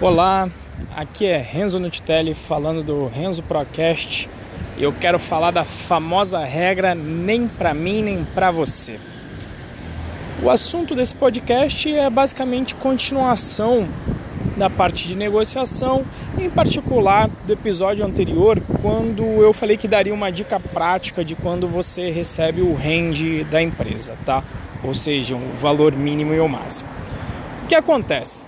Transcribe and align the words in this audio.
Olá, 0.00 0.48
aqui 0.94 1.26
é 1.26 1.38
Renzo 1.38 1.80
Nutitelli 1.80 2.32
falando 2.32 2.84
do 2.84 3.08
Renzo 3.08 3.42
Procast 3.42 4.30
e 4.76 4.82
eu 4.84 4.92
quero 4.92 5.18
falar 5.18 5.50
da 5.50 5.64
famosa 5.64 6.38
regra 6.44 6.94
nem 6.94 7.48
para 7.48 7.74
mim 7.74 8.04
nem 8.04 8.24
para 8.24 8.52
você. 8.52 9.00
O 10.40 10.48
assunto 10.50 10.94
desse 10.94 11.12
podcast 11.16 11.92
é 11.92 12.08
basicamente 12.08 12.76
continuação 12.76 13.88
da 14.56 14.70
parte 14.70 15.08
de 15.08 15.16
negociação, 15.16 16.04
em 16.38 16.48
particular 16.48 17.28
do 17.44 17.52
episódio 17.52 18.06
anterior, 18.06 18.62
quando 18.80 19.24
eu 19.24 19.52
falei 19.52 19.76
que 19.76 19.88
daria 19.88 20.14
uma 20.14 20.30
dica 20.30 20.60
prática 20.60 21.24
de 21.24 21.34
quando 21.34 21.66
você 21.66 22.08
recebe 22.08 22.60
o 22.62 22.72
rende 22.72 23.42
da 23.50 23.60
empresa, 23.60 24.14
tá? 24.24 24.44
Ou 24.84 24.94
seja, 24.94 25.34
o 25.34 25.56
valor 25.56 25.92
mínimo 25.92 26.32
e 26.32 26.38
o 26.38 26.48
máximo. 26.48 26.88
O 27.64 27.66
que 27.66 27.74
acontece? 27.74 28.46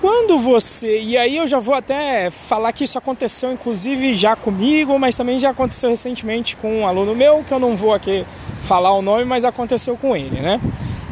Quando 0.00 0.38
você. 0.38 1.00
E 1.00 1.16
aí 1.16 1.36
eu 1.36 1.46
já 1.46 1.58
vou 1.58 1.74
até 1.74 2.30
falar 2.30 2.72
que 2.72 2.84
isso 2.84 2.98
aconteceu, 2.98 3.52
inclusive, 3.52 4.14
já 4.14 4.36
comigo, 4.36 4.98
mas 4.98 5.16
também 5.16 5.40
já 5.40 5.50
aconteceu 5.50 5.90
recentemente 5.90 6.56
com 6.56 6.80
um 6.80 6.86
aluno 6.86 7.14
meu, 7.14 7.42
que 7.44 7.52
eu 7.52 7.58
não 7.58 7.76
vou 7.76 7.94
aqui 7.94 8.24
falar 8.62 8.92
o 8.92 9.00
nome, 9.00 9.24
mas 9.24 9.44
aconteceu 9.44 9.96
com 9.96 10.16
ele, 10.16 10.40
né? 10.40 10.60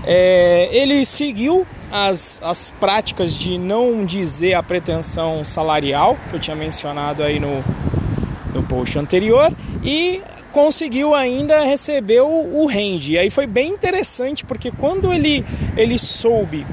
É, 0.07 0.69
ele 0.71 1.05
seguiu 1.05 1.67
as, 1.91 2.41
as 2.45 2.71
práticas 2.73 3.35
de 3.35 3.57
não 3.57 4.05
dizer 4.05 4.55
a 4.55 4.63
pretensão 4.63 5.45
salarial, 5.45 6.19
que 6.29 6.37
eu 6.37 6.41
tinha 6.41 6.57
mencionado 6.57 7.23
aí 7.23 7.41
no, 7.41 7.65
no 8.53 8.63
post 8.65 8.99
anterior, 8.99 9.51
e 9.83 10.21
conseguiu 10.53 11.15
ainda 11.15 11.65
receber 11.65 12.21
o, 12.21 12.63
o 12.63 12.67
rende. 12.67 13.15
E 13.15 13.19
aí 13.19 13.31
foi 13.31 13.47
bem 13.47 13.71
interessante, 13.71 14.45
porque 14.45 14.71
quando 14.71 15.13
ele, 15.13 15.45
ele 15.77 15.99
soube 15.99 16.67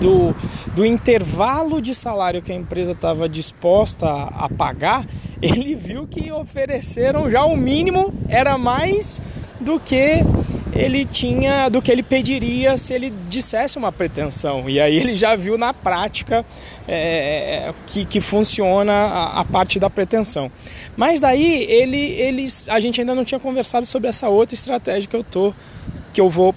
do, 0.00 0.34
do 0.74 0.84
intervalo 0.84 1.80
de 1.80 1.94
salário 1.94 2.42
que 2.42 2.52
a 2.52 2.54
empresa 2.54 2.92
estava 2.92 3.28
disposta 3.28 4.06
a, 4.06 4.48
pagar, 4.48 5.04
ele 5.42 5.74
viu 5.74 6.06
que 6.06 6.30
ofereceram 6.32 7.30
já 7.30 7.44
o 7.44 7.56
mínimo, 7.56 8.12
era 8.28 8.56
mais 8.56 9.20
do 9.60 9.78
que 9.80 10.22
ele 10.72 11.04
tinha, 11.04 11.68
do 11.68 11.82
que 11.82 11.90
ele 11.90 12.02
pediria 12.02 12.78
se 12.78 12.94
ele 12.94 13.12
dissesse 13.28 13.78
uma 13.78 13.90
pretensão. 13.90 14.68
E 14.68 14.80
aí 14.80 14.96
ele 14.96 15.16
já 15.16 15.34
viu 15.34 15.58
na 15.58 15.74
prática 15.74 16.44
é, 16.86 17.72
que, 17.86 18.04
que 18.04 18.20
funciona 18.20 18.92
a, 18.92 19.40
a, 19.40 19.44
parte 19.44 19.80
da 19.80 19.90
pretensão. 19.90 20.50
Mas 20.96 21.18
daí 21.18 21.64
ele, 21.64 21.98
ele, 21.98 22.46
a 22.68 22.78
gente 22.78 23.00
ainda 23.00 23.14
não 23.14 23.24
tinha 23.24 23.40
conversado 23.40 23.86
sobre 23.86 24.08
essa 24.08 24.28
outra 24.28 24.54
estratégia 24.54 25.08
que 25.08 25.16
eu 25.16 25.24
tô, 25.24 25.52
que 26.12 26.20
eu 26.20 26.30
vou 26.30 26.54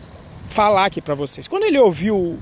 falar 0.48 0.86
aqui 0.86 1.02
para 1.02 1.16
vocês. 1.16 1.48
Quando 1.48 1.64
ele 1.64 1.80
ouviu 1.80 2.38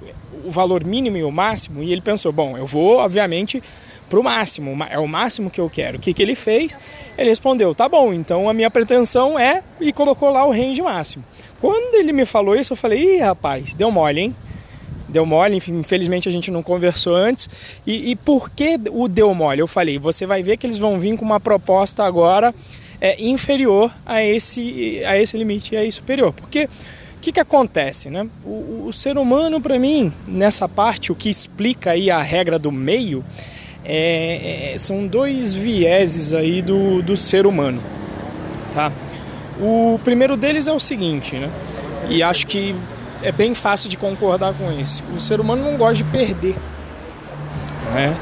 o 0.46 0.52
valor 0.52 0.84
mínimo 0.84 1.18
e 1.18 1.24
o 1.24 1.32
máximo 1.32 1.84
e 1.84 1.92
ele 1.92 2.02
pensou, 2.02 2.32
bom, 2.32 2.58
eu 2.58 2.66
vou 2.66 2.98
obviamente 2.98 3.62
para 4.10 4.20
o 4.20 4.24
máximo, 4.24 4.76
é 4.90 4.98
o 4.98 5.08
máximo 5.08 5.52
que 5.52 5.62
eu 5.62 5.70
quero. 5.70 5.98
O 5.98 6.02
que, 6.02 6.14
que 6.14 6.22
ele 6.22 6.34
fez? 6.34 6.78
Ele 7.18 7.30
respondeu, 7.30 7.76
tá 7.76 7.88
bom, 7.88 8.12
então 8.12 8.50
a 8.50 8.54
minha 8.54 8.72
pretensão 8.72 9.38
é 9.38 9.62
e 9.80 9.94
colocou 9.94 10.32
lá 10.32 10.46
o 10.46 10.52
range 10.52 10.82
máximo. 10.82 11.24
Quando 11.62 11.96
ele 11.96 12.12
me 12.12 12.26
falou 12.26 12.56
isso, 12.56 12.74
eu 12.74 12.78
falei, 12.78 13.18
ih, 13.18 13.20
rapaz, 13.20 13.76
deu 13.76 13.92
mole, 13.92 14.22
hein? 14.22 14.36
Deu 15.08 15.26
mole, 15.26 15.58
infelizmente 15.58 16.28
a 16.28 16.32
gente 16.32 16.50
não 16.50 16.64
conversou 16.64 17.16
antes. 17.16 17.50
E, 17.86 18.12
e 18.12 18.16
por 18.16 18.50
que 18.50 18.80
o 18.92 19.08
deu 19.08 19.34
mole? 19.34 19.62
Eu 19.62 19.68
falei, 19.68 20.00
você 20.00 20.26
vai 20.26 20.42
ver 20.42 20.58
que 20.58 20.66
eles 20.66 20.78
vão 20.78 21.00
vir 21.00 21.18
com 21.18 21.26
uma 21.26 21.40
proposta 21.40 22.04
agora 22.04 22.54
é, 23.02 23.22
inferior 23.22 23.92
a 24.06 24.24
esse, 24.24 25.02
a 25.06 25.18
esse 25.18 25.38
limite 25.38 25.76
aí 25.76 25.92
superior. 25.92 26.34
Porque 26.34 26.70
o 27.20 27.22
que, 27.22 27.34
que 27.34 27.40
acontece, 27.42 28.10
né? 28.10 28.26
O, 28.46 28.86
o 28.88 28.94
ser 28.94 29.18
humano, 29.18 29.60
para 29.60 29.78
mim, 29.78 30.14
nessa 30.26 30.70
parte, 30.70 31.12
o 31.12 31.16
que 31.16 31.30
explica 31.30 31.92
aí 31.92 32.10
a 32.10 32.22
regra 32.22 32.58
do 32.58 32.72
meio, 32.72 33.26
é, 33.84 34.72
é, 34.74 34.78
são 34.78 35.06
dois 35.06 35.54
vieses 35.54 36.34
aí 36.34 36.62
do, 36.62 37.02
do 37.02 37.18
ser 37.18 37.46
humano, 37.46 37.84
tá? 38.74 38.90
O 39.60 40.00
primeiro 40.02 40.38
deles 40.38 40.66
é 40.68 40.72
o 40.72 40.80
seguinte, 40.80 41.36
né? 41.36 41.52
E 42.08 42.24
acho 42.24 42.48
que 42.48 42.74
é 43.22 43.34
bem 43.34 43.54
fácil 43.54 43.90
de 43.90 43.98
concordar 43.98 44.54
com 44.54 44.72
isso. 44.72 45.04
O 45.14 45.20
ser 45.20 45.42
humano 45.42 45.62
não 45.62 45.78
gosta 45.78 45.96
de 45.96 46.06
perder, 46.06 46.56
né? 47.94 48.16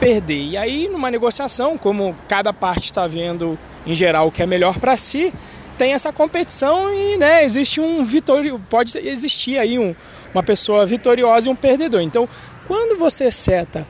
Perder. 0.00 0.42
E 0.42 0.56
aí, 0.56 0.88
numa 0.88 1.10
negociação, 1.10 1.76
como 1.76 2.16
cada 2.26 2.54
parte 2.54 2.86
está 2.86 3.06
vendo 3.06 3.58
em 3.86 3.94
geral 3.94 4.28
o 4.28 4.32
que 4.32 4.42
é 4.42 4.46
melhor 4.46 4.78
para 4.78 4.96
si, 4.96 5.30
tem 5.76 5.92
essa 5.92 6.12
competição 6.12 6.92
e 6.92 7.16
né, 7.16 7.44
existe 7.44 7.80
um 7.80 8.04
vitório, 8.04 8.60
pode 8.70 8.96
existir 8.98 9.58
aí 9.58 9.78
um, 9.78 9.94
uma 10.32 10.42
pessoa 10.42 10.86
vitoriosa 10.86 11.48
e 11.48 11.52
um 11.52 11.56
perdedor. 11.56 12.00
Então, 12.00 12.28
quando 12.66 12.98
você 12.98 13.30
seta 13.30 13.86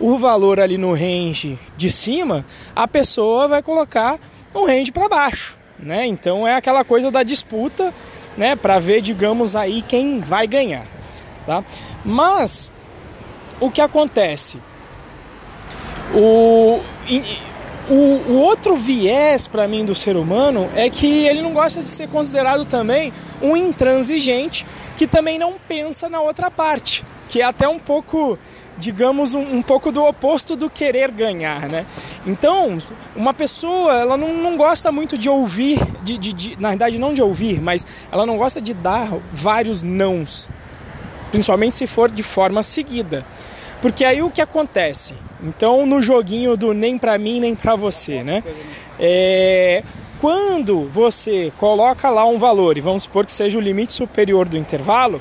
o 0.00 0.16
valor 0.16 0.60
ali 0.60 0.76
no 0.78 0.92
range 0.92 1.58
de 1.76 1.90
cima, 1.90 2.44
a 2.74 2.86
pessoa 2.86 3.48
vai 3.48 3.62
colocar 3.62 4.18
um 4.54 4.66
range 4.66 4.92
para 4.92 5.08
baixo, 5.08 5.56
né? 5.78 6.06
Então 6.06 6.46
é 6.46 6.54
aquela 6.54 6.84
coisa 6.84 7.10
da 7.10 7.22
disputa, 7.22 7.92
né, 8.36 8.54
para 8.54 8.78
ver, 8.78 9.00
digamos 9.00 9.56
aí 9.56 9.82
quem 9.82 10.20
vai 10.20 10.46
ganhar, 10.46 10.86
tá? 11.44 11.64
Mas 12.04 12.70
o 13.60 13.70
que 13.70 13.80
acontece? 13.80 14.58
O 16.14 16.80
o, 17.90 18.32
o 18.32 18.38
outro 18.38 18.76
viés 18.76 19.48
para 19.48 19.66
mim 19.66 19.84
do 19.84 19.94
ser 19.94 20.16
humano 20.16 20.68
é 20.74 20.90
que 20.90 21.26
ele 21.26 21.40
não 21.40 21.52
gosta 21.52 21.82
de 21.82 21.90
ser 21.90 22.08
considerado 22.08 22.64
também 22.64 23.12
um 23.40 23.56
intransigente 23.56 24.66
que 24.96 25.06
também 25.06 25.38
não 25.38 25.54
pensa 25.68 26.08
na 26.08 26.20
outra 26.20 26.50
parte, 26.50 27.04
que 27.28 27.40
é 27.40 27.44
até 27.44 27.68
um 27.68 27.78
pouco 27.78 28.38
digamos, 28.78 29.34
um, 29.34 29.56
um, 29.56 29.60
pouco 29.60 29.90
do 29.90 30.04
oposto 30.04 30.54
do 30.54 30.70
querer 30.70 31.10
ganhar, 31.10 31.68
né? 31.68 31.84
Então, 32.24 32.80
uma 33.16 33.34
pessoa, 33.34 33.92
ela 33.92 34.16
não, 34.16 34.32
não 34.34 34.56
gosta 34.56 34.92
muito 34.92 35.18
de 35.18 35.28
ouvir, 35.28 35.80
de, 36.04 36.16
de, 36.16 36.32
de, 36.32 36.60
na 36.60 36.68
verdade 36.68 36.96
não 36.96 37.12
de 37.12 37.20
ouvir, 37.20 37.60
mas 37.60 37.84
ela 38.10 38.24
não 38.24 38.36
gosta 38.36 38.60
de 38.60 38.72
dar 38.72 39.12
vários 39.32 39.82
nãos, 39.82 40.48
principalmente 41.32 41.74
se 41.74 41.88
for 41.88 42.08
de 42.08 42.22
forma 42.22 42.62
seguida. 42.62 43.26
Porque 43.80 44.04
aí 44.04 44.22
o 44.22 44.30
que 44.30 44.40
acontece? 44.40 45.14
Então, 45.42 45.86
no 45.86 46.02
joguinho 46.02 46.56
do 46.56 46.74
nem 46.74 46.98
para 46.98 47.16
mim, 47.16 47.40
nem 47.40 47.54
para 47.54 47.76
você, 47.76 48.22
né? 48.24 48.42
É, 48.98 49.84
quando 50.20 50.88
você 50.88 51.52
coloca 51.56 52.10
lá 52.10 52.24
um 52.26 52.38
valor, 52.38 52.76
e 52.76 52.80
vamos 52.80 53.04
supor 53.04 53.24
que 53.24 53.30
seja 53.30 53.56
o 53.56 53.60
limite 53.60 53.92
superior 53.92 54.48
do 54.48 54.58
intervalo, 54.58 55.20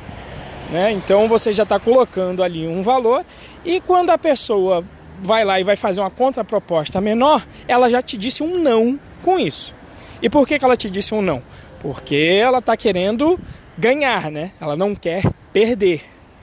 né? 0.71 0.91
Então 0.91 1.27
você 1.27 1.53
já 1.53 1.63
está 1.63 1.79
colocando 1.79 2.43
ali 2.43 2.67
um 2.67 2.81
valor, 2.81 3.23
e 3.63 3.79
quando 3.79 4.09
a 4.09 4.17
pessoa 4.17 4.83
vai 5.21 5.45
lá 5.45 5.59
e 5.59 5.63
vai 5.63 5.75
fazer 5.75 6.01
uma 6.01 6.09
contraproposta 6.09 6.99
menor, 6.99 7.45
ela 7.67 7.89
já 7.89 8.01
te 8.01 8.17
disse 8.17 8.41
um 8.41 8.57
não 8.57 8.99
com 9.23 9.37
isso. 9.39 9.73
E 10.21 10.29
por 10.29 10.47
que, 10.47 10.57
que 10.57 10.65
ela 10.65 10.75
te 10.75 10.89
disse 10.89 11.13
um 11.13 11.21
não? 11.21 11.43
Porque 11.79 12.15
ela 12.15 12.57
está 12.57 12.75
querendo 12.75 13.39
ganhar, 13.77 14.31
né? 14.31 14.51
Ela 14.59 14.75
não 14.75 14.95
quer 14.95 15.23
perder. 15.53 16.01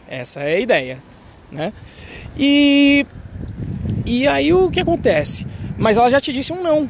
Essa 0.09 0.41
é 0.41 0.57
a 0.57 0.61
ideia, 0.61 1.03
né? 1.51 1.73
E 2.37 3.07
e 4.07 4.27
aí 4.29 4.53
o 4.53 4.71
que 4.71 4.81
acontece? 4.81 5.47
Mas 5.79 5.97
ela 5.97 6.11
já 6.11 6.21
te 6.21 6.33
disse 6.33 6.53
um 6.53 6.63
não. 6.63 6.89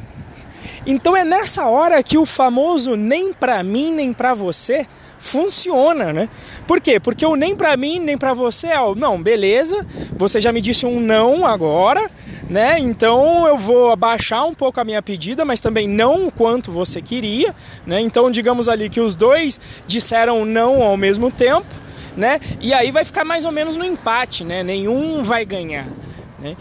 Então 0.85 1.15
é 1.15 1.23
nessa 1.23 1.65
hora 1.65 2.01
que 2.03 2.17
o 2.17 2.25
famoso 2.25 2.95
nem 2.95 3.33
pra 3.33 3.63
mim, 3.63 3.91
nem 3.91 4.13
pra 4.13 4.33
você 4.33 4.85
funciona, 5.25 6.13
né? 6.13 6.29
Por 6.67 6.79
quê? 6.79 6.99
Porque 6.99 7.25
o 7.25 7.35
nem 7.35 7.55
pra 7.55 7.75
mim, 7.75 7.99
nem 7.99 8.15
pra 8.15 8.33
você 8.33 8.67
é 8.67 8.79
o 8.79 8.93
não, 8.93 9.21
beleza, 9.21 9.85
você 10.15 10.39
já 10.39 10.51
me 10.51 10.61
disse 10.61 10.85
um 10.85 10.99
não 10.99 11.47
agora, 11.47 12.11
né? 12.47 12.77
Então 12.77 13.47
eu 13.47 13.57
vou 13.57 13.91
abaixar 13.91 14.45
um 14.45 14.53
pouco 14.53 14.79
a 14.79 14.83
minha 14.83 15.01
pedida, 15.01 15.43
mas 15.43 15.59
também 15.59 15.87
não 15.87 16.27
o 16.27 16.31
quanto 16.31 16.71
você 16.71 17.01
queria, 17.01 17.55
né? 17.87 17.99
Então 17.99 18.29
digamos 18.29 18.69
ali 18.69 18.87
que 18.87 19.01
os 19.01 19.15
dois 19.15 19.59
disseram 19.87 20.45
não 20.45 20.83
ao 20.83 20.95
mesmo 20.95 21.31
tempo, 21.31 21.65
né? 22.15 22.39
E 22.61 22.73
aí 22.73 22.91
vai 22.91 23.03
ficar 23.03 23.23
mais 23.23 23.45
ou 23.45 23.51
menos 23.51 23.75
no 23.75 23.85
empate, 23.85 24.43
né? 24.43 24.63
Nenhum 24.63 25.23
vai 25.23 25.45
ganhar. 25.45 25.87
Né? 26.39 26.55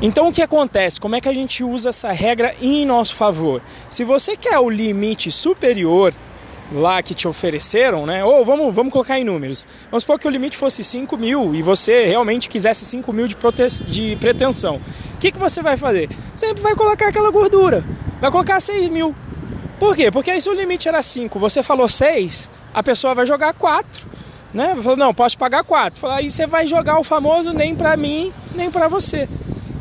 Então 0.00 0.28
o 0.28 0.32
que 0.32 0.42
acontece? 0.42 1.00
Como 1.00 1.16
é 1.16 1.20
que 1.20 1.28
a 1.28 1.34
gente 1.34 1.64
usa 1.64 1.90
essa 1.90 2.12
regra 2.12 2.54
em 2.60 2.84
nosso 2.86 3.14
favor? 3.14 3.60
Se 3.90 4.04
você 4.04 4.36
quer 4.36 4.58
o 4.58 4.70
limite 4.70 5.30
superior 5.30 6.14
lá 6.72 7.02
que 7.02 7.14
te 7.14 7.28
ofereceram, 7.28 8.06
né? 8.06 8.24
Ou 8.24 8.44
vamos, 8.44 8.74
vamos 8.74 8.92
colocar 8.92 9.18
em 9.18 9.24
números. 9.24 9.66
Vamos 9.90 10.02
supor 10.02 10.18
que 10.18 10.26
o 10.26 10.30
limite 10.30 10.56
fosse 10.56 10.82
5 10.82 11.16
mil 11.16 11.54
e 11.54 11.62
você 11.62 12.06
realmente 12.06 12.48
quisesse 12.48 12.84
5 12.84 13.12
mil 13.12 13.28
de, 13.28 13.36
de 13.86 14.16
pretensão. 14.16 14.80
O 15.14 15.18
que, 15.18 15.30
que 15.30 15.38
você 15.38 15.62
vai 15.62 15.76
fazer? 15.76 16.08
Sempre 16.34 16.62
vai 16.62 16.74
colocar 16.74 17.08
aquela 17.08 17.30
gordura. 17.30 17.84
Vai 18.20 18.30
colocar 18.30 18.58
6 18.58 18.90
mil. 18.90 19.14
Por 19.78 19.94
quê? 19.94 20.10
Porque 20.10 20.30
aí 20.30 20.40
se 20.40 20.48
o 20.48 20.54
limite 20.54 20.88
era 20.88 21.02
5, 21.02 21.38
você 21.38 21.62
falou 21.62 21.88
6, 21.88 22.50
a 22.74 22.82
pessoa 22.82 23.14
vai 23.14 23.26
jogar 23.26 23.52
4 23.52 24.15
né? 24.56 24.74
Falou, 24.76 24.96
não, 24.96 25.12
posso 25.12 25.36
pagar 25.36 25.62
quatro. 25.62 26.00
Falou, 26.00 26.16
aí 26.16 26.30
você 26.30 26.46
vai 26.46 26.66
jogar 26.66 26.98
o 26.98 27.04
famoso 27.04 27.52
nem 27.52 27.74
para 27.74 27.94
mim, 27.96 28.32
nem 28.54 28.70
para 28.70 28.88
você. 28.88 29.28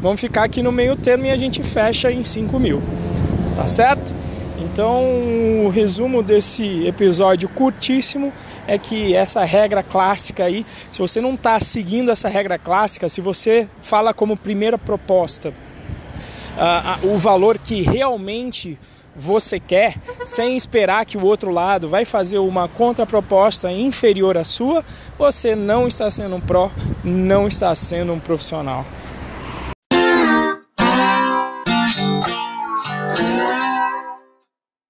Vamos 0.01 0.19
ficar 0.19 0.43
aqui 0.43 0.61
no 0.61 0.71
meio 0.71 0.97
termo 0.97 1.25
e 1.25 1.31
a 1.31 1.37
gente 1.37 1.63
fecha 1.63 2.11
em 2.11 2.23
5 2.23 2.59
mil. 2.59 2.83
Tá 3.55 3.67
certo? 3.69 4.13
Então, 4.59 5.01
o 5.65 5.69
resumo 5.69 6.21
desse 6.21 6.85
episódio 6.85 7.47
curtíssimo 7.47 8.33
é 8.67 8.77
que 8.77 9.15
essa 9.15 9.45
regra 9.45 9.81
clássica 9.81 10.43
aí, 10.43 10.65
se 10.91 10.99
você 10.99 11.21
não 11.21 11.35
está 11.35 11.57
seguindo 11.61 12.11
essa 12.11 12.27
regra 12.27 12.59
clássica, 12.59 13.07
se 13.07 13.21
você 13.21 13.69
fala 13.81 14.13
como 14.13 14.35
primeira 14.35 14.77
proposta 14.77 15.53
uh, 16.57 17.07
uh, 17.07 17.15
o 17.15 17.17
valor 17.17 17.57
que 17.57 17.81
realmente 17.81 18.77
você 19.15 19.59
quer, 19.59 19.95
sem 20.25 20.57
esperar 20.57 21.05
que 21.05 21.17
o 21.17 21.23
outro 21.25 21.51
lado 21.51 21.87
vai 21.87 22.03
fazer 22.03 22.37
uma 22.39 22.67
contraproposta 22.67 23.71
inferior 23.71 24.37
à 24.37 24.43
sua, 24.43 24.83
você 25.17 25.55
não 25.55 25.87
está 25.87 26.11
sendo 26.11 26.35
um 26.35 26.41
pró, 26.41 26.69
não 27.03 27.47
está 27.47 27.73
sendo 27.73 28.13
um 28.13 28.19
profissional. 28.19 28.85